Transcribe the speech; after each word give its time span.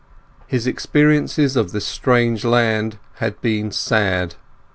His 0.47 0.65
experiences 0.65 1.55
of 1.55 1.73
this 1.73 1.85
strange 1.85 2.43
land 2.43 2.97
had 3.17 3.39
been 3.39 3.69
sad. 3.71 4.33